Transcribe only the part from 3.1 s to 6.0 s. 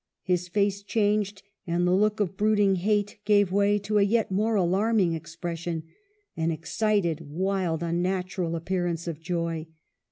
gave way to a yet more alarming expression—